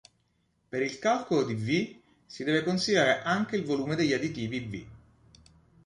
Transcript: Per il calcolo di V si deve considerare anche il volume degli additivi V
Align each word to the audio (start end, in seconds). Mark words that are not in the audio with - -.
Per 0.71 0.81
il 0.81 0.97
calcolo 0.97 1.43
di 1.45 1.53
V 1.53 1.95
si 2.25 2.43
deve 2.43 2.63
considerare 2.63 3.21
anche 3.21 3.55
il 3.55 3.63
volume 3.63 3.93
degli 3.95 4.13
additivi 4.13 4.59
V 4.59 4.83